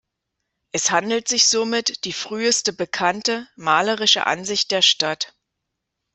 Es 0.71 0.89
handelt 0.89 1.27
sich 1.27 1.45
somit 1.47 2.05
die 2.05 2.11
früheste 2.11 2.73
bekannte, 2.73 3.47
malerische 3.55 4.25
Ansicht 4.25 4.71
der 4.71 4.81
Stadt. 4.81 5.35